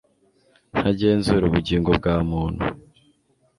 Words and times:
ntagenzura 0.73 1.43
ubugingo 1.45 1.89
bwa 1.97 2.15
muntu 2.29 2.65